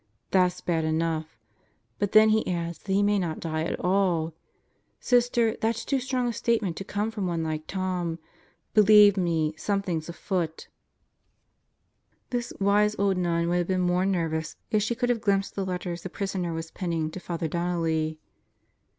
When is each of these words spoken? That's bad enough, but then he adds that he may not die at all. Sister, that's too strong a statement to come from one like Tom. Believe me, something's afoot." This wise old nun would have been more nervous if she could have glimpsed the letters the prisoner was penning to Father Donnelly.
That's 0.31 0.61
bad 0.61 0.83
enough, 0.83 1.37
but 1.99 2.11
then 2.11 2.29
he 2.29 2.51
adds 2.51 2.79
that 2.79 2.91
he 2.91 3.03
may 3.03 3.19
not 3.19 3.39
die 3.39 3.65
at 3.65 3.79
all. 3.79 4.33
Sister, 4.99 5.55
that's 5.61 5.85
too 5.85 5.99
strong 5.99 6.27
a 6.27 6.33
statement 6.33 6.75
to 6.77 6.83
come 6.83 7.11
from 7.11 7.27
one 7.27 7.43
like 7.43 7.67
Tom. 7.67 8.17
Believe 8.73 9.15
me, 9.15 9.53
something's 9.57 10.09
afoot." 10.09 10.69
This 12.31 12.51
wise 12.59 12.95
old 12.97 13.17
nun 13.17 13.47
would 13.49 13.59
have 13.59 13.67
been 13.67 13.81
more 13.81 14.07
nervous 14.07 14.55
if 14.71 14.81
she 14.81 14.95
could 14.95 15.09
have 15.09 15.21
glimpsed 15.21 15.53
the 15.53 15.63
letters 15.63 16.01
the 16.01 16.09
prisoner 16.09 16.51
was 16.51 16.71
penning 16.71 17.11
to 17.11 17.19
Father 17.19 17.47
Donnelly. 17.47 18.17